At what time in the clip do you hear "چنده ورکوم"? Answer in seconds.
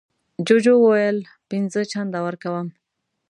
1.91-2.67